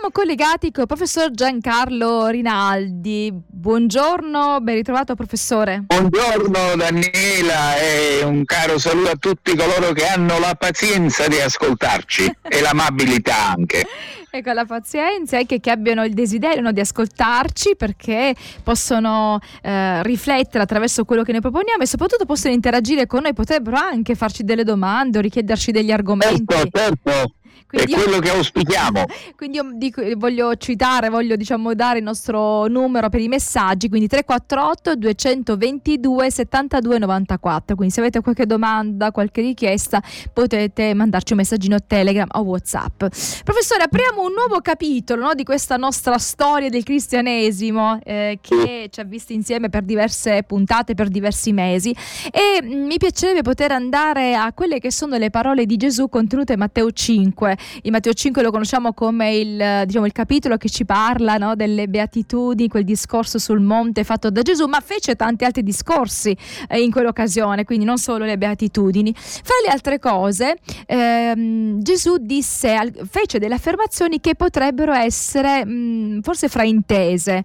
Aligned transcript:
siamo 0.00 0.14
collegati 0.14 0.70
con 0.70 0.84
il 0.84 0.86
professor 0.86 1.30
Giancarlo 1.30 2.28
Rinaldi. 2.28 3.30
Buongiorno, 3.30 4.58
ben 4.62 4.76
ritrovato 4.76 5.14
professore. 5.14 5.84
Buongiorno 5.88 6.74
Daniela 6.74 7.76
e 7.76 8.22
un 8.24 8.46
caro 8.46 8.78
saluto 8.78 9.10
a 9.10 9.16
tutti 9.16 9.54
coloro 9.54 9.92
che 9.92 10.06
hanno 10.06 10.38
la 10.38 10.54
pazienza 10.54 11.28
di 11.28 11.38
ascoltarci 11.38 12.24
e 12.48 12.60
l'amabilità 12.62 13.50
anche. 13.50 13.86
E 14.30 14.42
con 14.42 14.54
la 14.54 14.64
pazienza 14.64 15.38
e 15.38 15.44
che, 15.44 15.60
che 15.60 15.70
abbiano 15.70 16.02
il 16.06 16.14
desiderio 16.14 16.62
no, 16.62 16.72
di 16.72 16.80
ascoltarci 16.80 17.76
perché 17.76 18.34
possono 18.62 19.38
eh, 19.60 20.02
riflettere 20.02 20.62
attraverso 20.62 21.04
quello 21.04 21.24
che 21.24 21.32
noi 21.32 21.42
proponiamo 21.42 21.82
e 21.82 21.86
soprattutto 21.86 22.24
possono 22.24 22.54
interagire 22.54 23.06
con 23.06 23.20
noi, 23.20 23.34
potrebbero 23.34 23.76
anche 23.76 24.14
farci 24.14 24.44
delle 24.44 24.64
domande 24.64 25.18
o 25.18 25.20
richiederci 25.20 25.72
degli 25.72 25.92
argomenti. 25.92 26.44
Certo, 26.46 26.78
certo. 26.78 27.34
Quindi 27.70 27.92
è 27.92 27.96
quello 27.96 28.16
io, 28.16 28.20
che 28.20 28.30
auspichiamo. 28.30 29.04
Quindi 29.36 29.56
io 29.58 29.70
dico, 29.74 30.02
voglio 30.16 30.56
citare, 30.56 31.08
voglio 31.08 31.36
diciamo 31.36 31.72
dare 31.74 31.98
il 31.98 32.04
nostro 32.04 32.66
numero 32.66 33.08
per 33.08 33.20
i 33.20 33.28
messaggi, 33.28 33.88
quindi 33.88 34.08
348 34.08 34.96
222 34.96 36.30
72 36.30 36.98
94. 36.98 37.76
Quindi 37.76 37.94
se 37.94 38.00
avete 38.00 38.20
qualche 38.20 38.46
domanda, 38.46 39.12
qualche 39.12 39.40
richiesta, 39.40 40.02
potete 40.32 40.92
mandarci 40.94 41.32
un 41.32 41.38
messaggino 41.38 41.78
Telegram 41.86 42.26
o 42.32 42.40
WhatsApp. 42.40 43.04
Professore, 43.44 43.84
apriamo 43.84 44.22
un 44.22 44.32
nuovo 44.32 44.60
capitolo 44.60 45.26
no, 45.26 45.34
di 45.34 45.44
questa 45.44 45.76
nostra 45.76 46.18
storia 46.18 46.68
del 46.68 46.82
cristianesimo 46.82 48.00
eh, 48.02 48.38
che 48.40 48.88
ci 48.90 49.00
ha 49.00 49.04
visti 49.04 49.34
insieme 49.34 49.68
per 49.68 49.82
diverse 49.82 50.42
puntate, 50.42 50.94
per 50.94 51.08
diversi 51.08 51.52
mesi 51.52 51.94
e 52.32 52.62
mm, 52.62 52.86
mi 52.86 52.96
piacerebbe 52.98 53.42
poter 53.42 53.70
andare 53.72 54.34
a 54.34 54.52
quelle 54.52 54.80
che 54.80 54.90
sono 54.90 55.16
le 55.16 55.30
parole 55.30 55.66
di 55.66 55.76
Gesù 55.76 56.08
contenute 56.08 56.54
in 56.54 56.58
Matteo 56.58 56.90
5 56.90 57.56
in 57.82 57.92
Matteo 57.92 58.12
5 58.12 58.42
lo 58.42 58.50
conosciamo 58.50 58.92
come 58.92 59.34
il, 59.34 59.82
diciamo, 59.86 60.06
il 60.06 60.12
capitolo 60.12 60.56
che 60.56 60.68
ci 60.68 60.84
parla 60.84 61.36
no, 61.36 61.54
delle 61.54 61.88
beatitudini, 61.88 62.68
quel 62.68 62.84
discorso 62.84 63.38
sul 63.38 63.60
monte 63.60 64.04
fatto 64.04 64.30
da 64.30 64.42
Gesù, 64.42 64.66
ma 64.66 64.80
fece 64.80 65.16
tanti 65.16 65.44
altri 65.44 65.62
discorsi 65.62 66.36
eh, 66.68 66.80
in 66.80 66.90
quell'occasione, 66.90 67.64
quindi 67.64 67.84
non 67.84 67.98
solo 67.98 68.24
le 68.24 68.38
beatitudini. 68.38 69.14
Fra 69.14 69.54
le 69.64 69.72
altre 69.72 69.98
cose, 69.98 70.56
ehm, 70.86 71.80
Gesù 71.80 72.16
disse, 72.18 72.92
fece 73.08 73.38
delle 73.38 73.54
affermazioni 73.54 74.20
che 74.20 74.34
potrebbero 74.34 74.92
essere 74.92 75.64
mh, 75.64 76.20
forse 76.22 76.48
fraintese. 76.48 77.44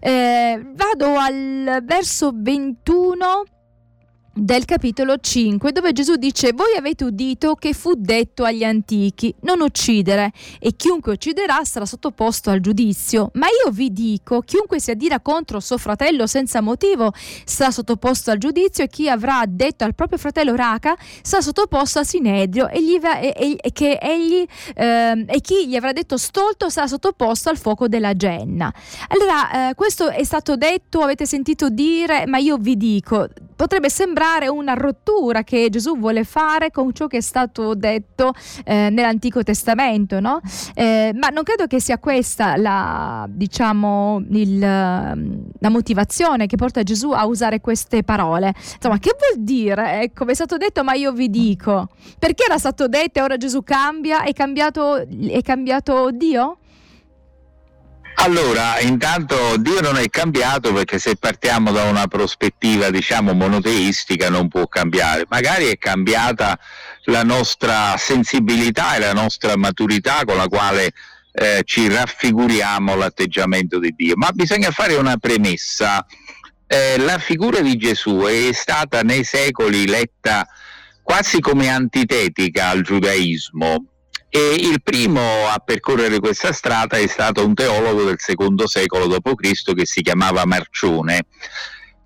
Eh, 0.00 0.66
vado 0.74 1.16
al 1.16 1.82
verso 1.84 2.32
21 2.34 3.44
del 4.38 4.66
capitolo 4.66 5.16
5 5.16 5.72
dove 5.72 5.92
Gesù 5.92 6.16
dice 6.16 6.52
voi 6.52 6.76
avete 6.76 7.04
udito 7.04 7.54
che 7.54 7.72
fu 7.72 7.94
detto 7.96 8.44
agli 8.44 8.64
antichi 8.64 9.34
non 9.40 9.62
uccidere 9.62 10.30
e 10.60 10.76
chiunque 10.76 11.12
ucciderà 11.12 11.64
sarà 11.64 11.86
sottoposto 11.86 12.50
al 12.50 12.60
giudizio. 12.60 13.30
Ma 13.34 13.46
io 13.46 13.70
vi 13.70 13.90
dico 13.94 14.40
chiunque 14.42 14.78
si 14.78 14.90
addira 14.90 15.20
contro 15.20 15.58
suo 15.58 15.78
fratello 15.78 16.26
senza 16.26 16.60
motivo 16.60 17.14
sarà 17.46 17.70
sottoposto 17.70 18.30
al 18.30 18.36
giudizio 18.36 18.84
e 18.84 18.88
chi 18.88 19.08
avrà 19.08 19.42
detto 19.48 19.84
al 19.84 19.94
proprio 19.94 20.18
fratello 20.18 20.54
raca 20.54 20.94
sarà 21.22 21.40
sottoposto 21.40 22.00
al 22.00 22.06
sinedrio 22.06 22.68
e, 22.68 22.84
gli, 22.84 22.98
e, 23.02 23.56
e, 23.62 23.72
e 23.72 23.98
egli, 24.02 24.46
eh, 24.74 25.24
e 25.26 25.40
chi 25.40 25.66
gli 25.66 25.76
avrà 25.76 25.92
detto 25.92 26.18
stolto 26.18 26.68
sarà 26.68 26.86
sottoposto 26.86 27.48
al 27.48 27.56
fuoco 27.56 27.88
della 27.88 28.12
genna. 28.12 28.70
Allora 29.08 29.70
eh, 29.70 29.74
questo 29.74 30.10
è 30.10 30.24
stato 30.24 30.56
detto 30.56 31.00
avete 31.00 31.24
sentito 31.24 31.70
dire 31.70 32.26
ma 32.26 32.36
io 32.36 32.58
vi 32.58 32.76
dico 32.76 33.28
potrebbe 33.56 33.88
sembrare 33.88 34.24
una 34.48 34.74
rottura 34.74 35.42
che 35.42 35.68
Gesù 35.70 35.98
vuole 35.98 36.24
fare 36.24 36.70
con 36.70 36.92
ciò 36.92 37.06
che 37.06 37.18
è 37.18 37.20
stato 37.20 37.74
detto 37.74 38.32
eh, 38.64 38.88
nell'Antico 38.90 39.42
Testamento, 39.42 40.20
no? 40.20 40.40
eh, 40.74 41.12
ma 41.14 41.28
non 41.28 41.42
credo 41.42 41.66
che 41.66 41.80
sia 41.80 41.98
questa 41.98 42.56
la, 42.56 43.26
diciamo, 43.28 44.22
il, 44.30 44.58
la 44.58 45.70
motivazione 45.70 46.46
che 46.46 46.56
porta 46.56 46.82
Gesù 46.82 47.10
a 47.12 47.26
usare 47.26 47.60
queste 47.60 48.02
parole. 48.02 48.52
Insomma, 48.74 48.98
che 48.98 49.14
vuol 49.18 49.44
dire? 49.44 50.02
Ecco, 50.02 50.26
è 50.26 50.34
stato 50.34 50.56
detto, 50.56 50.84
ma 50.84 50.94
io 50.94 51.12
vi 51.12 51.30
dico. 51.30 51.88
Perché 52.18 52.44
era 52.44 52.58
stato 52.58 52.88
detto 52.88 53.18
e 53.18 53.22
ora 53.22 53.36
Gesù 53.36 53.62
cambia? 53.62 54.22
È 54.22 54.32
cambiato, 54.32 54.96
è 54.96 55.42
cambiato 55.42 56.10
Dio? 56.10 56.58
Allora, 58.18 58.80
intanto 58.80 59.56
Dio 59.58 59.80
non 59.80 59.96
è 59.98 60.08
cambiato 60.08 60.72
perché 60.72 60.98
se 60.98 61.16
partiamo 61.16 61.70
da 61.70 61.84
una 61.84 62.06
prospettiva, 62.06 62.90
diciamo, 62.90 63.34
monoteistica 63.34 64.30
non 64.30 64.48
può 64.48 64.66
cambiare. 64.66 65.26
Magari 65.28 65.66
è 65.66 65.78
cambiata 65.78 66.58
la 67.04 67.22
nostra 67.22 67.94
sensibilità 67.98 68.96
e 68.96 69.00
la 69.00 69.12
nostra 69.12 69.56
maturità 69.56 70.24
con 70.24 70.36
la 70.36 70.48
quale 70.48 70.92
eh, 71.32 71.62
ci 71.64 71.88
raffiguriamo 71.88 72.96
l'atteggiamento 72.96 73.78
di 73.78 73.92
Dio. 73.94 74.14
Ma 74.16 74.30
bisogna 74.32 74.70
fare 74.70 74.94
una 74.94 75.18
premessa. 75.18 76.04
Eh, 76.66 76.98
la 76.98 77.18
figura 77.18 77.60
di 77.60 77.76
Gesù 77.76 78.22
è 78.22 78.50
stata 78.52 79.02
nei 79.02 79.22
secoli 79.22 79.86
letta 79.86 80.48
quasi 81.02 81.38
come 81.38 81.68
antitetica 81.68 82.70
al 82.70 82.82
giudaismo 82.82 83.84
e 84.28 84.54
il 84.58 84.82
primo 84.82 85.46
a 85.48 85.58
percorrere 85.58 86.18
questa 86.18 86.52
strada 86.52 86.96
è 86.96 87.06
stato 87.06 87.44
un 87.44 87.54
teologo 87.54 88.04
del 88.04 88.18
secondo 88.18 88.66
secolo 88.66 89.06
d.C. 89.06 89.74
che 89.74 89.86
si 89.86 90.02
chiamava 90.02 90.44
Marcione. 90.44 91.26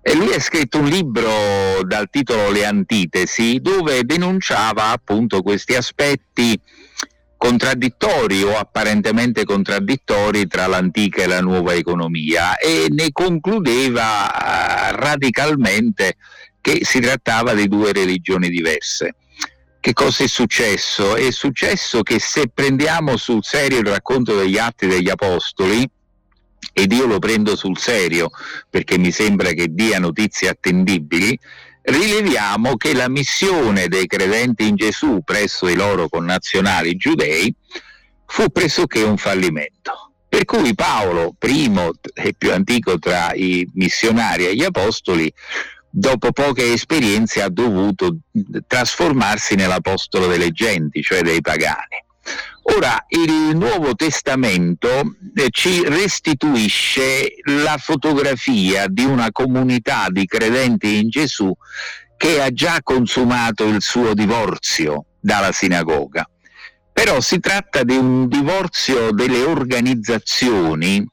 E 0.03 0.15
lui 0.15 0.33
ha 0.33 0.39
scritto 0.39 0.79
un 0.79 0.85
libro 0.85 1.83
dal 1.83 2.09
titolo 2.09 2.49
Le 2.49 2.65
Antitesi 2.65 3.59
dove 3.59 4.03
denunciava 4.03 4.89
appunto 4.89 5.41
questi 5.41 5.75
aspetti 5.75 6.59
contraddittori 7.37 8.43
o 8.43 8.55
apparentemente 8.55 9.45
contraddittori 9.45 10.47
tra 10.47 10.67
l'antica 10.67 11.23
e 11.23 11.27
la 11.27 11.41
nuova 11.41 11.73
economia 11.73 12.57
e 12.57 12.85
ne 12.89 13.11
concludeva 13.11 14.29
eh, 14.29 14.95
radicalmente 14.95 16.17
che 16.61 16.81
si 16.83 16.99
trattava 16.99 17.53
di 17.53 17.67
due 17.67 17.91
religioni 17.93 18.47
diverse. 18.49 19.15
Che 19.81 19.93
cosa 19.93 20.23
è 20.23 20.27
successo? 20.27 21.15
È 21.15 21.31
successo 21.31 22.03
che 22.03 22.19
se 22.19 22.51
prendiamo 22.53 23.17
sul 23.17 23.43
serio 23.43 23.79
il 23.79 23.87
racconto 23.87 24.37
degli 24.37 24.59
atti 24.59 24.85
degli 24.85 25.09
apostoli, 25.09 25.89
ed 26.71 26.91
io 26.91 27.07
lo 27.07 27.17
prendo 27.17 27.55
sul 27.55 27.79
serio 27.79 28.29
perché 28.69 28.99
mi 28.99 29.11
sembra 29.11 29.53
che 29.53 29.73
dia 29.73 29.97
notizie 29.97 30.49
attendibili, 30.49 31.37
rileviamo 31.81 32.77
che 32.77 32.93
la 32.93 33.09
missione 33.09 33.87
dei 33.87 34.05
credenti 34.05 34.67
in 34.67 34.75
Gesù 34.75 35.21
presso 35.25 35.67
i 35.67 35.73
loro 35.73 36.07
connazionali 36.07 36.95
giudei 36.95 37.51
fu 38.27 38.49
pressoché 38.49 39.01
un 39.01 39.17
fallimento. 39.17 40.11
Per 40.29 40.45
cui 40.45 40.75
Paolo, 40.75 41.33
primo 41.35 41.89
e 42.13 42.35
più 42.37 42.53
antico 42.53 42.99
tra 42.99 43.33
i 43.33 43.67
missionari 43.73 44.45
e 44.45 44.55
gli 44.55 44.63
apostoli, 44.63 45.33
dopo 45.91 46.31
poche 46.31 46.71
esperienze 46.73 47.41
ha 47.41 47.49
dovuto 47.49 48.17
trasformarsi 48.65 49.55
nell'apostolo 49.55 50.27
delle 50.27 50.51
genti, 50.51 51.01
cioè 51.01 51.21
dei 51.21 51.41
pagani. 51.41 52.09
Ora 52.75 53.05
il 53.09 53.55
Nuovo 53.55 53.95
Testamento 53.95 55.15
eh, 55.35 55.47
ci 55.49 55.83
restituisce 55.87 57.33
la 57.45 57.77
fotografia 57.77 58.87
di 58.87 59.03
una 59.03 59.31
comunità 59.31 60.07
di 60.09 60.25
credenti 60.25 60.99
in 60.99 61.09
Gesù 61.09 61.51
che 62.15 62.41
ha 62.41 62.51
già 62.51 62.79
consumato 62.83 63.65
il 63.65 63.81
suo 63.81 64.13
divorzio 64.13 65.05
dalla 65.19 65.51
sinagoga. 65.51 66.29
Però 66.93 67.19
si 67.19 67.39
tratta 67.39 67.83
di 67.83 67.97
un 67.97 68.27
divorzio 68.27 69.11
delle 69.11 69.41
organizzazioni 69.41 71.03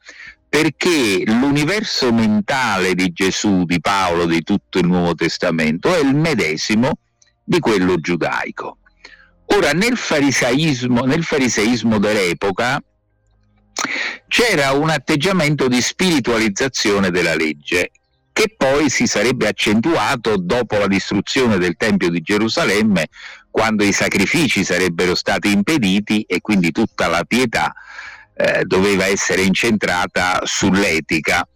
perché 0.49 1.23
l'universo 1.27 2.13
mentale 2.13 2.95
di 2.95 3.11
Gesù, 3.13 3.65
di 3.65 3.81
Paolo, 3.81 4.25
di 4.25 4.43
tutto 4.43 4.79
il 4.79 4.87
Nuovo 4.87 5.15
Testamento 5.15 5.95
è 5.95 6.01
il 6.01 6.15
medesimo 6.15 6.99
di 7.45 7.59
quello 7.59 7.97
giudaico. 8.01 8.79
Ora, 9.47 9.73
nel 9.73 9.97
farisaismo, 9.97 11.05
nel 11.05 11.25
fariseismo 11.25 11.99
dell'epoca 11.99 12.83
c'era 14.27 14.73
un 14.73 14.91
atteggiamento 14.91 15.69
di 15.69 15.81
spiritualizzazione 15.81 17.11
della 17.11 17.35
legge 17.35 17.91
che 18.33 18.55
poi 18.56 18.89
si 18.89 19.06
sarebbe 19.06 19.49
accentuato 19.49 20.37
dopo 20.37 20.79
la 20.79 20.87
distruzione 20.87 21.59
del 21.59 21.77
Tempio 21.77 22.09
di 22.09 22.21
Gerusalemme, 22.21 23.09
quando 23.51 23.83
i 23.83 23.93
sacrifici 23.93 24.62
sarebbero 24.62 25.15
stati 25.15 25.51
impediti 25.51 26.23
e 26.23 26.41
quindi 26.41 26.71
tutta 26.71 27.09
la 27.09 27.25
pietà 27.25 27.73
eh, 28.40 28.62
doveva 28.64 29.05
essere 29.05 29.43
incentrata 29.43 30.40
sull'etica. 30.44 31.46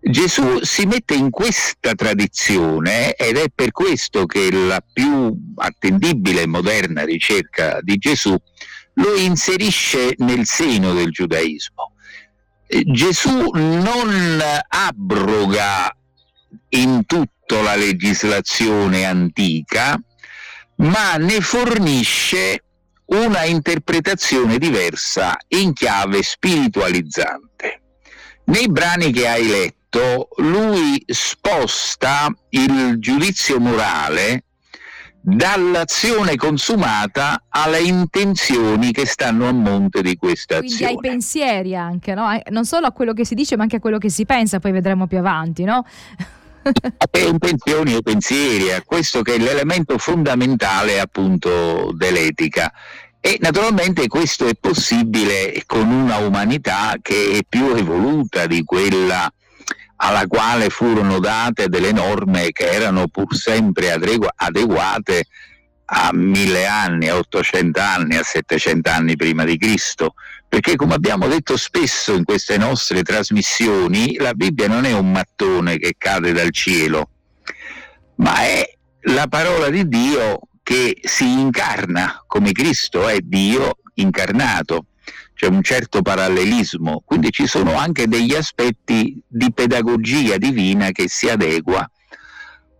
Gesù 0.00 0.60
si 0.62 0.86
mette 0.86 1.14
in 1.14 1.28
questa 1.28 1.94
tradizione 1.94 3.12
ed 3.12 3.36
è 3.36 3.46
per 3.54 3.72
questo 3.72 4.24
che 4.24 4.50
la 4.50 4.82
più 4.90 5.36
attendibile 5.56 6.42
e 6.42 6.46
moderna 6.46 7.04
ricerca 7.04 7.78
di 7.82 7.96
Gesù 7.96 8.34
lo 8.94 9.14
inserisce 9.16 10.14
nel 10.18 10.46
seno 10.46 10.94
del 10.94 11.10
giudaismo. 11.10 11.92
Eh, 12.66 12.84
Gesù 12.86 13.50
non 13.52 14.42
abroga 14.68 15.94
in 16.70 17.04
tutto 17.04 17.60
la 17.60 17.76
legislazione 17.76 19.04
antica, 19.04 20.00
ma 20.76 21.16
ne 21.16 21.40
fornisce 21.42 22.62
una 23.06 23.44
interpretazione 23.44 24.58
diversa 24.58 25.36
in 25.48 25.72
chiave 25.72 26.22
spiritualizzante. 26.22 27.82
Nei 28.44 28.68
brani 28.68 29.12
che 29.12 29.28
hai 29.28 29.46
letto, 29.46 30.28
lui 30.36 31.02
sposta 31.06 32.32
il 32.50 32.96
giudizio 32.98 33.58
morale 33.60 34.44
dall'azione 35.26 36.36
consumata 36.36 37.44
alle 37.48 37.80
intenzioni 37.80 38.92
che 38.92 39.06
stanno 39.06 39.48
a 39.48 39.52
monte 39.52 40.02
di 40.02 40.16
questa 40.16 40.58
Quindi 40.58 40.74
azione. 40.74 40.92
Quindi 40.92 41.06
ai 41.08 41.12
pensieri 41.12 41.76
anche, 41.76 42.12
no? 42.12 42.28
non 42.50 42.66
solo 42.66 42.86
a 42.86 42.92
quello 42.92 43.14
che 43.14 43.24
si 43.24 43.34
dice 43.34 43.56
ma 43.56 43.62
anche 43.62 43.76
a 43.76 43.80
quello 43.80 43.96
che 43.96 44.10
si 44.10 44.26
pensa, 44.26 44.58
poi 44.58 44.72
vedremo 44.72 45.06
più 45.06 45.16
avanti, 45.16 45.64
no? 45.64 45.86
E 47.10 47.24
intenzioni 47.24 47.94
e 47.94 48.02
pensieri, 48.02 48.72
a 48.72 48.82
questo 48.82 49.22
che 49.22 49.34
è 49.34 49.38
l'elemento 49.38 49.98
fondamentale 49.98 51.00
appunto 51.00 51.92
dell'etica. 51.94 52.72
E 53.20 53.38
naturalmente 53.40 54.06
questo 54.06 54.46
è 54.46 54.54
possibile 54.58 55.62
con 55.66 55.90
una 55.90 56.18
umanità 56.18 56.94
che 57.00 57.38
è 57.38 57.40
più 57.48 57.74
evoluta 57.74 58.46
di 58.46 58.62
quella 58.64 59.32
alla 59.96 60.26
quale 60.26 60.68
furono 60.68 61.20
date 61.20 61.68
delle 61.68 61.92
norme 61.92 62.52
che 62.52 62.70
erano 62.70 63.08
pur 63.08 63.34
sempre 63.34 63.92
adeguate 63.92 65.26
a 65.86 66.10
mille 66.12 66.66
anni, 66.66 67.08
a 67.08 67.16
800 67.16 67.80
anni, 67.80 68.16
a 68.16 68.22
700 68.22 68.90
anni 68.90 69.16
prima 69.16 69.44
di 69.44 69.58
Cristo, 69.58 70.14
perché 70.48 70.76
come 70.76 70.94
abbiamo 70.94 71.26
detto 71.26 71.56
spesso 71.56 72.14
in 72.14 72.24
queste 72.24 72.56
nostre 72.56 73.02
trasmissioni, 73.02 74.16
la 74.16 74.34
Bibbia 74.34 74.68
non 74.68 74.84
è 74.84 74.92
un 74.92 75.10
mattone 75.10 75.78
che 75.78 75.94
cade 75.98 76.32
dal 76.32 76.52
cielo, 76.52 77.08
ma 78.16 78.42
è 78.42 78.64
la 79.06 79.26
parola 79.26 79.68
di 79.68 79.86
Dio 79.88 80.40
che 80.62 80.98
si 81.02 81.30
incarna 81.30 82.24
come 82.26 82.52
Cristo 82.52 83.06
è 83.08 83.18
Dio 83.20 83.78
incarnato. 83.94 84.86
C'è 85.34 85.46
un 85.46 85.62
certo 85.62 86.00
parallelismo, 86.00 87.02
quindi 87.04 87.30
ci 87.30 87.46
sono 87.46 87.76
anche 87.76 88.06
degli 88.06 88.34
aspetti 88.34 89.20
di 89.26 89.52
pedagogia 89.52 90.38
divina 90.38 90.90
che 90.90 91.08
si 91.08 91.28
adegua 91.28 91.86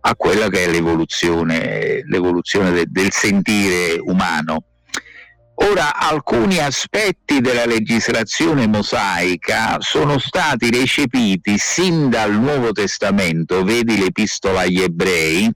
a 0.07 0.15
quella 0.15 0.49
che 0.49 0.65
è 0.65 0.71
l'evoluzione, 0.71 2.01
l'evoluzione 2.05 2.71
de, 2.71 2.85
del 2.87 3.11
sentire 3.11 3.97
umano. 3.99 4.63
Ora, 5.55 5.95
alcuni 5.95 6.59
aspetti 6.59 7.41
della 7.41 7.65
legislazione 7.65 8.67
mosaica 8.67 9.77
sono 9.79 10.19
stati 10.19 10.69
recepiti 10.69 11.57
sin 11.57 12.09
dal 12.09 12.33
Nuovo 12.33 12.71
Testamento, 12.71 13.63
vedi 13.63 13.97
l'Epistola 13.97 14.61
agli 14.61 14.81
Ebrei, 14.81 15.49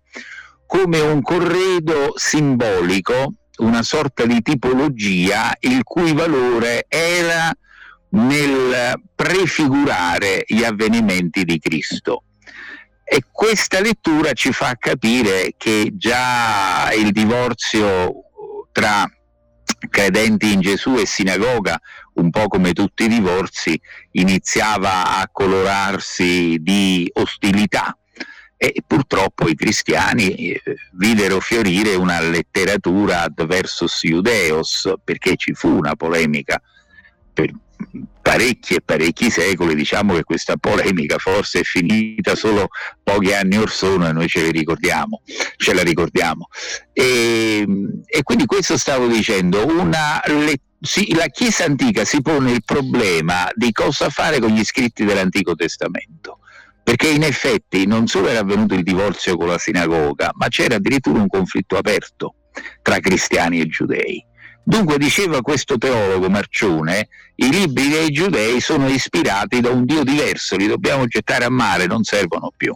come 0.66 1.00
un 1.00 1.22
corredo 1.22 2.13
simbolico 2.16 3.34
una 3.57 3.84
sorta 3.84 4.25
di 4.25 4.42
tipologia 4.42 5.54
il 5.60 5.84
cui 5.84 6.13
valore 6.13 6.86
era 6.88 7.52
nel 8.12 9.00
prefigurare 9.13 10.44
gli 10.48 10.63
avvenimenti 10.63 11.44
di 11.44 11.60
Cristo. 11.60 12.24
E 13.11 13.23
questa 13.31 13.81
lettura 13.81 14.33
ci 14.33 14.51
fa 14.51 14.75
capire 14.77 15.56
che 15.57 15.94
già 15.95 16.91
il 16.94 17.11
divorzio 17.11 18.25
tra 18.71 19.03
credenti 19.89 20.53
in 20.53 20.61
Gesù 20.61 20.95
e 20.95 21.07
sinagoga, 21.07 21.79
un 22.13 22.29
po' 22.29 22.47
come 22.47 22.71
tutti 22.73 23.06
i 23.06 23.07
divorzi, 23.07 23.81
iniziava 24.11 25.17
a 25.17 25.27
colorarsi 25.31 26.57
di 26.59 27.09
ostilità. 27.15 27.97
E 28.56 28.83
purtroppo 28.85 29.47
i 29.47 29.56
cristiani 29.56 30.51
eh, 30.51 30.61
videro 30.91 31.39
fiorire 31.39 31.95
una 31.95 32.21
letteratura 32.21 33.23
adversus 33.23 34.01
judeos 34.03 34.94
perché 35.03 35.35
ci 35.35 35.56
fu 35.56 35.69
una 35.69 35.95
polemica 35.95 36.61
per 37.33 37.51
parecchi 38.30 38.76
e 38.76 38.81
parecchi 38.86 39.31
secoli 39.31 39.74
diciamo 39.74 40.14
che 40.14 40.24
questa 40.24 40.56
polemica 40.56 41.18
forse 41.18 41.62
è 41.62 41.64
finita 41.64 42.36
solo 42.36 42.68
pochi 43.02 43.34
anni 43.34 43.58
or 43.58 43.72
sono 43.72 44.08
e 44.08 44.12
noi 44.12 44.28
ce, 44.28 44.52
ricordiamo, 44.52 45.24
ce 45.58 45.74
la 45.74 45.81
ricordiamo 45.81 46.48
e, 46.94 47.66
e, 48.06 48.22
quindi 48.22 48.46
questo 48.46 48.78
stavo 48.78 49.08
dicendo 49.08 49.66
una 49.66 50.22
le, 50.28 50.58
sì, 50.80 51.12
la 51.16 51.26
Chiesa 51.26 51.64
antica 51.64 52.06
si 52.06 52.22
pone 52.22 52.52
il 52.52 52.62
problema 52.64 53.50
di 53.56 53.72
cosa 53.72 54.10
fare 54.12 54.38
con 54.38 54.52
gli 54.52 54.64
scritti 54.64 55.06
dell'Antico 55.06 55.56
Testamento 55.56 56.38
perché 56.84 57.08
in 57.08 57.24
effetti 57.24 57.88
non 57.88 58.06
solo 58.06 58.28
era 58.28 58.42
avvenuto 58.42 58.76
il 58.76 58.84
divorzio 58.84 59.38
con 59.38 59.48
la 59.48 59.58
sinagoga, 59.58 60.31
ma 60.34 60.48
c'era 60.50 60.76
addirittura 60.76 61.20
un 61.20 61.28
conflitto 61.28 61.78
aperto 61.78 62.36
tra 62.81 63.00
cristiani 63.00 63.60
e 63.60 63.68
giudei. 63.68 64.24
Dunque 64.69 65.00
diceva 65.00 65.42
questo 65.42 65.80
teologo 65.80 66.30
Marcione, 66.30 67.10
i 67.38 67.50
libri 67.50 67.89
dei 67.89 68.12
giudei 68.12 68.62
sono 68.62 68.88
ispirati 68.88 69.62
da 69.62 69.71
un 69.71 69.83
Dio 69.83 70.04
diverso, 70.04 70.56
li 70.56 70.68
dobbiamo 70.68 71.07
gettare 71.07 71.44
a 71.44 71.50
mare, 71.50 71.88
non 71.88 72.04
servono 72.04 72.51
più. 72.56 72.71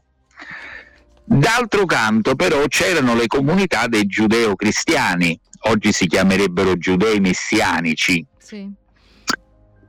D'altro 1.24 1.86
canto 1.86 2.34
però 2.34 2.66
c'erano 2.66 3.14
le 3.14 3.28
comunità 3.28 3.86
dei 3.86 4.08
giudeo-cristiani, 4.08 5.40
oggi 5.68 5.92
si 5.92 6.08
chiamerebbero 6.08 6.80
giudei 6.80 7.20
messianici, 7.20 8.26
sì. 8.40 8.68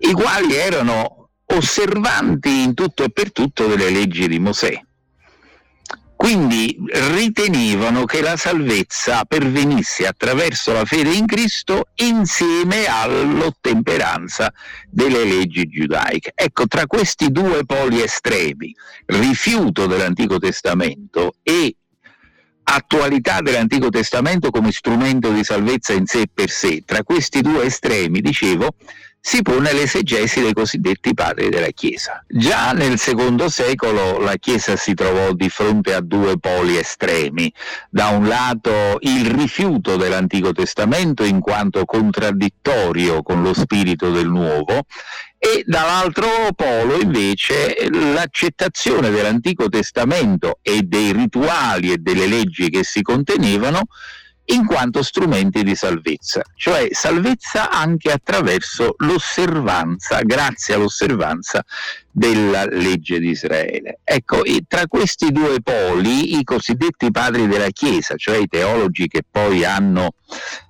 i 0.00 0.12
quali 0.12 0.56
erano 0.56 1.30
osservanti 1.46 2.64
in 2.64 2.74
tutto 2.74 3.04
e 3.04 3.08
per 3.08 3.32
tutto 3.32 3.66
delle 3.66 3.88
leggi 3.88 4.28
di 4.28 4.38
Mosè. 4.38 4.78
Quindi 6.24 6.74
ritenevano 7.12 8.06
che 8.06 8.22
la 8.22 8.38
salvezza 8.38 9.26
pervenisse 9.26 10.06
attraverso 10.06 10.72
la 10.72 10.86
fede 10.86 11.12
in 11.12 11.26
Cristo 11.26 11.88
insieme 11.96 12.86
all'ottemperanza 12.86 14.50
delle 14.88 15.22
leggi 15.24 15.66
giudaiche. 15.66 16.32
Ecco, 16.34 16.66
tra 16.66 16.86
questi 16.86 17.30
due 17.30 17.66
poli 17.66 18.00
estremi, 18.00 18.74
rifiuto 19.04 19.86
dell'Antico 19.86 20.38
Testamento 20.38 21.34
e 21.42 21.76
attualità 22.64 23.40
dell'Antico 23.40 23.88
Testamento 23.88 24.50
come 24.50 24.72
strumento 24.72 25.30
di 25.30 25.44
salvezza 25.44 25.92
in 25.92 26.06
sé 26.06 26.24
per 26.32 26.50
sé, 26.50 26.82
tra 26.84 27.02
questi 27.02 27.40
due 27.40 27.66
estremi, 27.66 28.20
dicevo, 28.20 28.74
si 29.26 29.40
pone 29.40 29.72
l'esegesi 29.72 30.42
dei 30.42 30.52
cosiddetti 30.52 31.14
padri 31.14 31.48
della 31.48 31.68
Chiesa. 31.68 32.22
Già 32.28 32.72
nel 32.72 32.98
secondo 32.98 33.48
secolo 33.48 34.18
la 34.18 34.36
Chiesa 34.36 34.76
si 34.76 34.92
trovò 34.92 35.32
di 35.32 35.48
fronte 35.48 35.94
a 35.94 36.02
due 36.02 36.38
poli 36.38 36.76
estremi. 36.76 37.50
Da 37.88 38.08
un 38.08 38.28
lato 38.28 38.98
il 39.00 39.24
rifiuto 39.30 39.96
dell'Antico 39.96 40.52
Testamento 40.52 41.24
in 41.24 41.40
quanto 41.40 41.86
contraddittorio 41.86 43.22
con 43.22 43.42
lo 43.42 43.54
spirito 43.54 44.10
del 44.10 44.28
Nuovo 44.28 44.82
e 45.44 45.62
dall'altro 45.66 46.26
polo 46.56 46.98
invece 46.98 47.76
l'accettazione 47.90 49.10
dell'Antico 49.10 49.68
Testamento 49.68 50.58
e 50.62 50.80
dei 50.80 51.12
rituali 51.12 51.92
e 51.92 51.98
delle 51.98 52.26
leggi 52.26 52.70
che 52.70 52.82
si 52.82 53.02
contenevano 53.02 53.82
in 54.46 54.64
quanto 54.64 55.02
strumenti 55.02 55.62
di 55.62 55.74
salvezza, 55.74 56.42
cioè 56.56 56.88
salvezza 56.92 57.70
anche 57.70 58.10
attraverso 58.10 58.94
l'osservanza, 58.98 60.20
grazie 60.22 60.74
all'osservanza 60.74 61.62
della 62.10 62.64
legge 62.66 63.18
di 63.18 63.28
Israele. 63.28 64.00
Ecco, 64.02 64.42
tra 64.66 64.86
questi 64.86 65.30
due 65.30 65.60
poli 65.62 66.38
i 66.38 66.44
cosiddetti 66.44 67.10
padri 67.10 67.46
della 67.48 67.68
Chiesa, 67.68 68.16
cioè 68.16 68.38
i 68.38 68.46
teologi 68.46 69.08
che 69.08 69.22
poi 69.30 69.64
hanno 69.64 70.14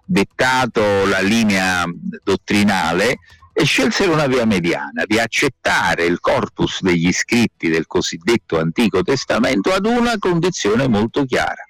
dettato 0.05 1.07
la 1.07 1.21
linea 1.21 1.85
dottrinale, 2.23 3.19
e 3.57 3.65
scelsero 3.65 4.13
una 4.13 4.27
via 4.27 4.45
mediana 4.45 5.05
di 5.07 5.21
accettare 5.21 6.05
il 6.05 6.19
corpus 6.19 6.81
degli 6.81 7.13
scritti 7.13 7.69
del 7.69 7.87
cosiddetto 7.87 8.59
Antico 8.59 9.03
Testamento 9.03 9.73
ad 9.73 9.87
una 9.87 10.19
condizione 10.19 10.89
molto 10.89 11.25
chiara, 11.25 11.63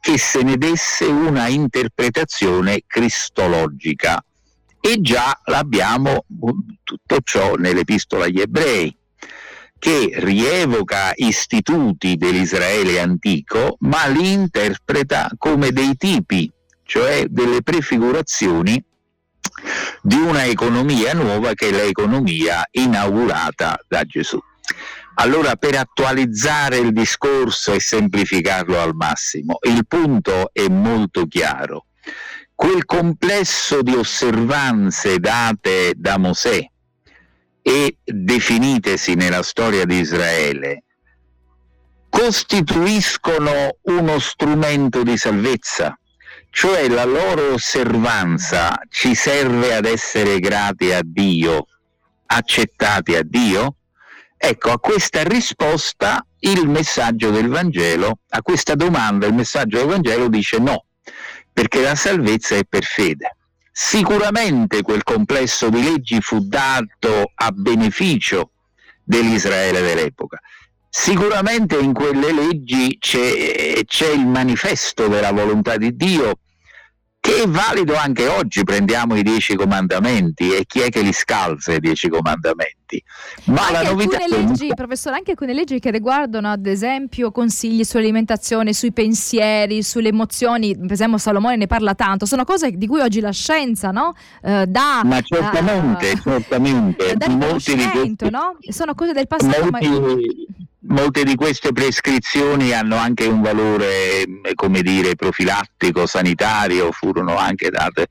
che 0.00 0.18
se 0.18 0.42
ne 0.42 0.56
desse 0.56 1.04
una 1.04 1.46
interpretazione 1.46 2.82
cristologica. 2.88 4.22
E 4.80 5.00
già 5.00 5.40
l'abbiamo 5.44 6.24
tutto 6.82 7.18
ciò 7.22 7.54
nell'Epistola 7.54 8.24
agli 8.24 8.40
Ebrei, 8.40 8.96
che 9.78 10.10
rievoca 10.14 11.12
istituti 11.14 12.16
dell'Israele 12.16 12.98
antico, 12.98 13.76
ma 13.80 14.06
li 14.06 14.32
interpreta 14.32 15.30
come 15.38 15.70
dei 15.70 15.96
tipi, 15.96 16.50
cioè 16.82 17.26
delle 17.28 17.62
prefigurazioni 17.62 18.82
di 20.08 20.16
una 20.16 20.46
economia 20.46 21.12
nuova 21.12 21.52
che 21.52 21.68
è 21.68 21.70
l'economia 21.70 22.66
inaugurata 22.70 23.78
da 23.86 24.04
Gesù. 24.04 24.40
Allora, 25.16 25.56
per 25.56 25.76
attualizzare 25.76 26.78
il 26.78 26.92
discorso 26.92 27.74
e 27.74 27.80
semplificarlo 27.80 28.80
al 28.80 28.94
massimo, 28.94 29.58
il 29.68 29.86
punto 29.86 30.48
è 30.50 30.66
molto 30.68 31.26
chiaro. 31.26 31.88
Quel 32.54 32.86
complesso 32.86 33.82
di 33.82 33.92
osservanze 33.92 35.18
date 35.18 35.92
da 35.94 36.16
Mosè 36.16 36.66
e 37.60 37.96
definitesi 38.02 39.14
nella 39.14 39.42
storia 39.42 39.84
di 39.84 39.98
Israele 40.00 40.84
costituiscono 42.08 43.76
uno 43.82 44.18
strumento 44.18 45.02
di 45.02 45.18
salvezza 45.18 45.98
cioè 46.58 46.88
la 46.88 47.04
loro 47.04 47.52
osservanza 47.52 48.80
ci 48.90 49.14
serve 49.14 49.76
ad 49.76 49.84
essere 49.84 50.40
grati 50.40 50.92
a 50.92 51.02
Dio, 51.04 51.68
accettati 52.26 53.14
a 53.14 53.22
Dio? 53.22 53.76
Ecco, 54.36 54.72
a 54.72 54.80
questa 54.80 55.22
risposta 55.22 56.26
il 56.40 56.68
messaggio 56.68 57.30
del 57.30 57.46
Vangelo, 57.46 58.18
a 58.30 58.42
questa 58.42 58.74
domanda 58.74 59.28
il 59.28 59.34
messaggio 59.34 59.78
del 59.78 59.86
Vangelo 59.86 60.28
dice 60.28 60.58
no, 60.58 60.86
perché 61.52 61.80
la 61.80 61.94
salvezza 61.94 62.56
è 62.56 62.64
per 62.68 62.82
fede. 62.82 63.36
Sicuramente 63.70 64.82
quel 64.82 65.04
complesso 65.04 65.68
di 65.68 65.80
leggi 65.80 66.20
fu 66.20 66.40
dato 66.40 67.30
a 67.36 67.52
beneficio 67.52 68.50
dell'Israele 69.04 69.80
dell'epoca. 69.80 70.40
Sicuramente 70.88 71.78
in 71.78 71.92
quelle 71.92 72.32
leggi 72.32 72.96
c'è, 72.98 73.80
c'è 73.84 74.08
il 74.08 74.26
manifesto 74.26 75.06
della 75.06 75.30
volontà 75.30 75.76
di 75.76 75.94
Dio 75.94 76.40
che 77.20 77.42
è 77.42 77.46
valido 77.48 77.94
anche 77.96 78.26
oggi, 78.26 78.64
prendiamo 78.64 79.16
i 79.16 79.22
dieci 79.22 79.54
comandamenti 79.54 80.54
e 80.54 80.64
chi 80.66 80.80
è 80.80 80.88
che 80.88 81.02
li 81.02 81.12
scalza 81.12 81.72
i 81.72 81.80
dieci 81.80 82.08
comandamenti. 82.08 83.02
Ma 83.44 83.66
anche 83.66 83.72
la 83.72 83.82
novità 83.82 84.16
alcune 84.16 84.46
leggi, 84.46 84.72
professore, 84.74 85.16
anche 85.16 85.32
alcune 85.32 85.52
leggi 85.52 85.78
che 85.78 85.90
riguardano 85.90 86.50
ad 86.50 86.64
esempio 86.66 87.30
consigli 87.30 87.84
sull'alimentazione, 87.84 88.72
sui 88.72 88.92
pensieri, 88.92 89.82
sulle 89.82 90.08
emozioni, 90.08 90.74
per 90.76 90.92
esempio 90.92 91.18
Salomone 91.18 91.56
ne 91.56 91.66
parla 91.66 91.94
tanto, 91.94 92.24
sono 92.24 92.44
cose 92.44 92.70
di 92.70 92.86
cui 92.86 93.00
oggi 93.00 93.20
la 93.20 93.32
scienza 93.32 93.90
no? 93.90 94.14
eh, 94.42 94.66
dà... 94.66 95.02
Ma 95.04 95.20
certamente, 95.20 96.12
uh, 96.12 96.20
certamente. 96.22 97.14
Dà 97.14 97.28
molti 97.28 97.74
di 97.74 97.88
questi, 97.90 98.30
no? 98.30 98.56
Sono 98.70 98.94
cose 98.94 99.12
del 99.12 99.26
passato. 99.26 99.70
Molti, 99.70 99.88
ma 99.88 100.47
molte 100.88 101.24
di 101.24 101.34
queste 101.34 101.72
prescrizioni 101.72 102.72
hanno 102.72 102.96
anche 102.96 103.24
un 103.26 103.40
valore, 103.40 104.22
eh, 104.22 104.82
dire, 104.82 105.14
profilattico, 105.14 106.06
sanitario, 106.06 106.92
furono 106.92 107.36
anche 107.36 107.70
date, 107.70 108.06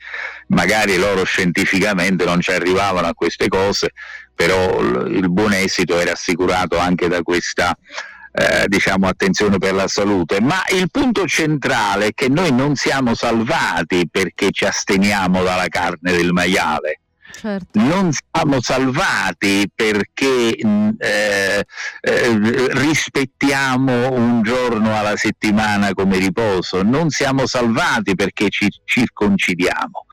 magari 0.48 0.98
loro 0.98 1.24
scientificamente 1.24 2.26
non 2.26 2.42
ci 2.42 2.52
arrivavano 2.52 3.08
a 3.08 3.14
queste 3.14 3.48
cose, 3.48 3.92
però 4.34 4.80
il 4.80 5.30
buon 5.30 5.54
esito 5.54 6.00
era 6.00 6.12
assicurato 6.12 6.78
anche 6.78 7.08
da 7.08 7.22
questa 7.22 7.76
eh, 8.32 8.66
diciamo, 8.68 9.08
attenzione 9.08 9.58
per 9.58 9.74
la 9.74 9.88
salute. 9.88 10.40
Ma 10.42 10.62
il 10.74 10.90
punto 10.92 11.26
centrale 11.26 12.08
è 12.08 12.14
che 12.14 12.30
noi 12.30 12.52
non 12.52 12.76
siamo 12.76 13.16
salvati 13.16 14.08
perché 14.10 14.52
ci 14.52 14.66
asteniamo 14.66 15.44
dalla 15.44 15.68
carne 15.68 16.12
del 16.12 16.32
maiale 16.34 17.00
certo. 17.38 17.80
non 17.80 18.12
siamo 18.12 18.62
salvati 18.62 19.70
perché 19.74 20.58
mm, 20.66 20.90
eh, 20.98 21.66
eh, 22.02 22.38
rispettiamo 22.72 24.12
un 24.12 24.42
giorno 24.42 24.98
alla 24.98 25.16
settimana 25.16 25.94
come 25.94 26.18
riposo, 26.18 26.82
non 26.82 27.10
siamo 27.10 27.46
salvati 27.46 28.16
perché 28.16 28.50
ci 28.50 28.68
circoncidiamo. 28.84 30.06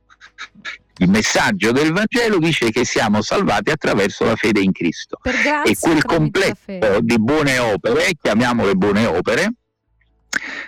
Il 0.98 1.08
messaggio 1.10 1.72
del 1.72 1.92
Vangelo 1.92 2.38
dice 2.38 2.70
che 2.70 2.84
siamo 2.84 3.20
salvati 3.20 3.70
attraverso 3.70 4.24
la 4.24 4.36
fede 4.36 4.60
in 4.60 4.70
Cristo. 4.70 5.18
e 5.24 5.76
quel 5.78 6.04
completo 6.04 7.00
di 7.00 7.18
buone 7.18 7.58
opere, 7.58 8.12
chiamiamole 8.20 8.74
buone 8.74 9.04
opere, 9.06 9.54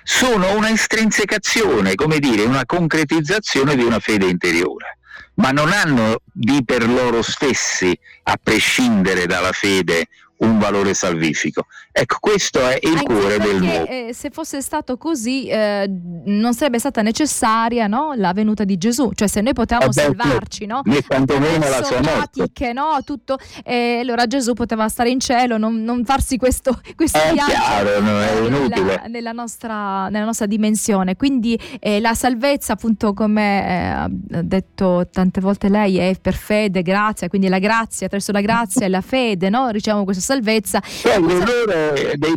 sono 0.02 0.56
una 0.56 0.70
estrinsecazione, 0.70 1.94
come 1.94 2.18
dire, 2.18 2.42
una 2.42 2.64
concretizzazione 2.64 3.76
di 3.76 3.84
una 3.84 4.00
fede 4.00 4.26
interiore 4.26 4.95
ma 5.36 5.50
non 5.50 5.72
hanno 5.72 6.20
di 6.32 6.64
per 6.64 6.88
loro 6.88 7.22
stessi, 7.22 7.98
a 8.24 8.38
prescindere 8.42 9.26
dalla 9.26 9.52
fede, 9.52 10.08
un 10.38 10.58
valore 10.58 10.94
salvifico. 10.94 11.66
Ecco, 11.92 12.16
questo 12.20 12.60
è 12.60 12.78
il 12.82 12.90
Anche 12.90 13.04
cuore 13.04 13.38
del 13.38 13.62
nuovo. 13.62 13.86
Eh, 13.86 14.10
se 14.12 14.30
fosse 14.30 14.60
stato 14.60 14.96
così, 14.98 15.46
eh, 15.46 15.90
non 16.26 16.52
sarebbe 16.52 16.78
stata 16.78 17.00
necessaria 17.02 17.86
no, 17.86 18.12
la 18.14 18.32
venuta 18.32 18.64
di 18.64 18.76
Gesù. 18.76 19.12
Cioè, 19.14 19.28
se 19.28 19.40
noi 19.40 19.54
potevamo 19.54 19.90
eh 19.90 19.94
beh, 19.94 20.02
salvarci, 20.02 20.66
no? 20.66 20.82
Né 20.84 21.00
tantomeno 21.00 21.68
la 21.68 21.82
sua 21.82 22.00
morte. 22.02 22.72
no? 22.72 22.98
Tutto, 23.04 23.38
eh, 23.64 24.00
allora 24.00 24.26
Gesù 24.26 24.52
poteva 24.52 24.88
stare 24.88 25.10
in 25.10 25.20
cielo, 25.20 25.56
non, 25.56 25.82
non 25.82 26.04
farsi 26.04 26.36
questo, 26.36 26.80
questo 26.94 27.18
è 27.18 27.32
viaggio 27.32 27.52
chiaro, 27.52 28.00
no, 28.00 28.20
è 28.20 28.40
inutile. 28.40 28.84
Nella, 28.84 29.02
nella, 29.06 29.32
nostra, 29.32 30.08
nella 30.08 30.24
nostra 30.24 30.46
dimensione. 30.46 31.16
Quindi 31.16 31.58
eh, 31.80 32.00
la 32.00 32.14
salvezza, 32.14 32.74
appunto, 32.74 33.14
come 33.14 33.66
eh, 33.66 33.76
ha 33.76 34.08
detto 34.10 35.08
tante 35.10 35.40
volte 35.40 35.68
lei, 35.68 35.96
è 35.96 36.16
per 36.20 36.34
fede, 36.34 36.82
grazia. 36.82 37.28
Quindi 37.28 37.48
la 37.48 37.58
grazia, 37.58 38.06
attraverso 38.06 38.32
la 38.32 38.40
grazia 38.40 38.86
e 38.86 38.88
la 38.88 39.00
fede, 39.00 39.48
no? 39.48 39.68
riceviamo 39.68 40.04
questa 40.04 40.22
salvezza. 40.26 40.82
Cioè, 40.84 41.20
l'errore, 41.20 42.14
dei, 42.16 42.34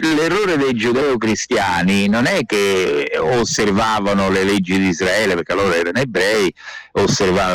l'errore 0.00 0.56
dei 0.56 0.72
giudeo-cristiani 0.72 2.06
non 2.06 2.26
è 2.26 2.44
che 2.46 3.10
osservavano 3.18 4.30
le 4.30 4.44
leggi 4.44 4.78
di 4.78 4.86
Israele, 4.86 5.34
perché 5.34 5.54
loro 5.54 5.74
erano 5.74 5.98
ebrei, 5.98 6.52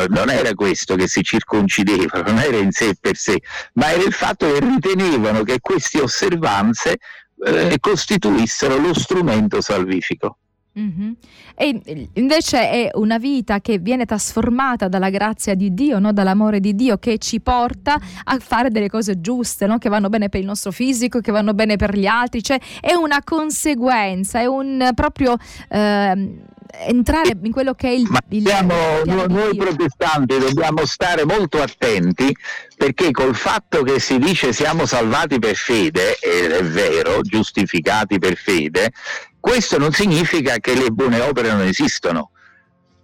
non 0.08 0.30
era 0.30 0.52
questo 0.54 0.94
che 0.94 1.08
si 1.08 1.22
circoncidevano, 1.22 2.30
non 2.30 2.38
era 2.38 2.58
in 2.58 2.70
sé 2.70 2.94
per 3.00 3.16
sé, 3.16 3.40
ma 3.74 3.92
era 3.92 4.02
il 4.02 4.12
fatto 4.12 4.52
che 4.52 4.60
ritenevano 4.60 5.42
che 5.42 5.58
queste 5.60 6.00
osservanze 6.00 6.98
eh, 7.44 7.76
costituissero 7.80 8.76
lo 8.78 8.92
strumento 8.92 9.60
salvifico. 9.60 10.38
Mm-hmm. 10.78 11.12
E 11.56 12.08
invece 12.14 12.70
è 12.70 12.90
una 12.94 13.18
vita 13.18 13.60
che 13.60 13.78
viene 13.78 14.04
trasformata 14.04 14.88
dalla 14.88 15.10
grazia 15.10 15.54
di 15.54 15.74
Dio, 15.74 15.98
no? 15.98 16.12
dall'amore 16.12 16.60
di 16.60 16.74
Dio, 16.74 16.98
che 16.98 17.18
ci 17.18 17.40
porta 17.40 17.98
a 18.24 18.38
fare 18.38 18.70
delle 18.70 18.88
cose 18.88 19.20
giuste, 19.20 19.66
no? 19.66 19.78
che 19.78 19.88
vanno 19.88 20.08
bene 20.08 20.28
per 20.28 20.40
il 20.40 20.46
nostro 20.46 20.70
fisico, 20.70 21.20
che 21.20 21.32
vanno 21.32 21.54
bene 21.54 21.76
per 21.76 21.96
gli 21.96 22.06
altri. 22.06 22.42
Cioè 22.42 22.60
è 22.80 22.94
una 22.94 23.22
conseguenza, 23.24 24.40
è 24.40 24.46
un 24.46 24.90
proprio. 24.94 25.36
Eh, 25.68 26.46
entrare 26.86 27.36
in 27.42 27.50
quello 27.50 27.74
che 27.74 27.88
è 27.88 27.92
il, 27.92 28.06
Ma 28.08 28.20
il 28.28 28.46
siamo, 28.46 28.74
il 29.04 29.24
noi 29.28 29.56
protestanti 29.56 30.38
dobbiamo 30.38 30.84
stare 30.84 31.24
molto 31.24 31.62
attenti 31.62 32.34
perché 32.76 33.10
col 33.10 33.34
fatto 33.34 33.82
che 33.82 33.98
si 33.98 34.18
dice 34.18 34.52
siamo 34.52 34.86
salvati 34.86 35.38
per 35.38 35.56
fede, 35.56 36.18
ed 36.18 36.52
è 36.52 36.62
vero, 36.62 37.20
giustificati 37.22 38.18
per 38.18 38.36
fede, 38.36 38.92
questo 39.40 39.78
non 39.78 39.92
significa 39.92 40.56
che 40.58 40.74
le 40.74 40.90
buone 40.90 41.20
opere 41.20 41.50
non 41.52 41.62
esistono. 41.62 42.30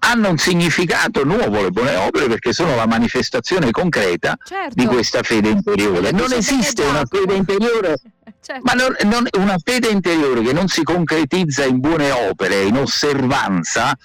Hanno 0.01 0.29
un 0.29 0.37
significato 0.37 1.25
nuovo 1.25 1.63
le 1.63 1.71
buone 1.71 1.97
opere 1.97 2.27
perché 2.27 2.53
sono 2.53 2.77
la 2.77 2.87
manifestazione 2.87 3.71
concreta 3.71 4.37
certo. 4.45 4.75
di 4.75 4.85
questa 4.85 5.23
fede 5.23 5.49
interiore. 5.49 6.11
Non 6.11 6.31
esiste 6.33 6.83
una 6.83 7.05
fede 7.09 7.35
interiore, 7.35 7.97
certo. 8.43 8.63
ma 8.65 8.73
non, 8.73 8.95
non, 9.05 9.27
una 9.39 9.57
fede 9.63 9.89
interiore 9.89 10.43
che 10.43 10.53
non 10.53 10.69
si 10.69 10.83
concretizza 10.83 11.65
in 11.65 11.81
buone 11.81 12.11
opere, 12.11 12.63
in 12.63 12.77
osservanza, 12.77 13.97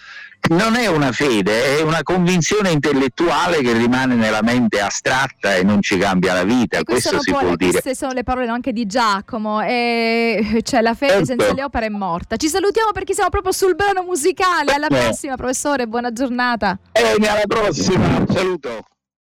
non 0.50 0.76
è 0.76 0.88
una 0.88 1.12
fede, 1.12 1.78
è 1.78 1.82
una 1.82 2.02
convinzione 2.02 2.72
intellettuale 2.72 3.62
che 3.62 3.74
rimane 3.74 4.16
nella 4.16 4.42
mente 4.42 4.80
astratta 4.80 5.56
e 5.56 5.64
non 5.64 5.82
ci 5.82 5.98
cambia 5.98 6.34
la 6.34 6.44
vita. 6.44 6.82
Questo 6.84 7.20
si 7.22 7.32
può 7.32 7.56
dire. 7.56 7.72
Queste 7.72 7.96
sono 7.96 8.14
le 8.14 8.24
parole 8.24 8.48
anche 8.48 8.72
di 8.74 8.86
Giacomo. 8.86 9.62
E, 9.62 10.62
cioè, 10.64 10.82
la 10.82 10.94
fede 10.96 11.12
certo. 11.12 11.26
senza 11.26 11.54
le 11.54 11.64
opere 11.64 11.86
è 11.88 11.90
morta. 11.90 12.36
Ci 12.36 12.48
salutiamo 12.48 12.92
perché 12.92 13.14
siamo 13.14 13.30
proprio 13.30 13.52
sul 13.52 13.76
brano 13.76 14.04
musicale. 14.04 14.74
Alla 14.74 14.88
prossima, 14.88 15.36
professore. 15.36 15.88
Buona 15.88 16.12
giornata. 16.12 16.78
Eh, 16.92 17.16
alla 17.28 17.46
prossima. 17.48 18.26
Saluto. 18.28 18.84